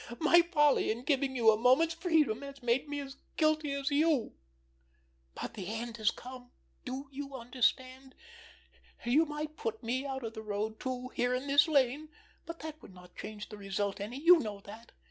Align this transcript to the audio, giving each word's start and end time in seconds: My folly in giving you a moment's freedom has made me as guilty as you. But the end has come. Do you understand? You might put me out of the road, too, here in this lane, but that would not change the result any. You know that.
My 0.19 0.41
folly 0.41 0.89
in 0.89 1.03
giving 1.03 1.35
you 1.35 1.51
a 1.51 1.57
moment's 1.57 1.93
freedom 1.93 2.41
has 2.41 2.63
made 2.63 2.89
me 2.89 3.01
as 3.01 3.17
guilty 3.37 3.71
as 3.73 3.91
you. 3.91 4.33
But 5.39 5.53
the 5.53 5.67
end 5.75 5.97
has 5.97 6.09
come. 6.09 6.49
Do 6.85 7.07
you 7.11 7.35
understand? 7.35 8.15
You 9.05 9.25
might 9.27 9.57
put 9.57 9.83
me 9.83 10.03
out 10.07 10.23
of 10.23 10.33
the 10.33 10.41
road, 10.41 10.79
too, 10.79 11.09
here 11.09 11.35
in 11.35 11.45
this 11.45 11.67
lane, 11.67 12.09
but 12.47 12.61
that 12.61 12.81
would 12.81 12.95
not 12.95 13.15
change 13.15 13.49
the 13.49 13.57
result 13.57 13.99
any. 14.01 14.17
You 14.17 14.39
know 14.39 14.59
that. 14.61 14.91